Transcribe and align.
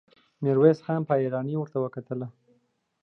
ميرويس 0.43 0.79
خان 0.85 1.01
په 1.07 1.13
حيرانۍ 1.19 1.55
ور 1.57 1.69
وکتل. 1.83 2.19